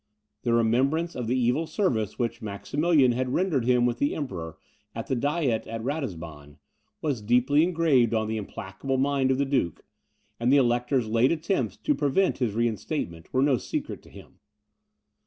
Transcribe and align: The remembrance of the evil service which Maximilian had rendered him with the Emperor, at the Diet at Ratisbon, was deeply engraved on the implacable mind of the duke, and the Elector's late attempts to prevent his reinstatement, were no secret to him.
The 0.41 0.51
remembrance 0.51 1.15
of 1.15 1.27
the 1.27 1.37
evil 1.37 1.67
service 1.67 2.17
which 2.17 2.41
Maximilian 2.41 3.11
had 3.11 3.35
rendered 3.35 3.65
him 3.65 3.85
with 3.85 3.99
the 3.99 4.15
Emperor, 4.15 4.57
at 4.95 5.05
the 5.05 5.15
Diet 5.15 5.67
at 5.67 5.83
Ratisbon, 5.83 6.57
was 7.03 7.21
deeply 7.21 7.61
engraved 7.61 8.11
on 8.11 8.27
the 8.27 8.37
implacable 8.37 8.97
mind 8.97 9.29
of 9.29 9.37
the 9.37 9.45
duke, 9.45 9.85
and 10.39 10.51
the 10.51 10.57
Elector's 10.57 11.05
late 11.07 11.31
attempts 11.31 11.77
to 11.77 11.93
prevent 11.93 12.39
his 12.39 12.55
reinstatement, 12.55 13.31
were 13.31 13.43
no 13.43 13.57
secret 13.57 14.01
to 14.01 14.09
him. 14.09 14.39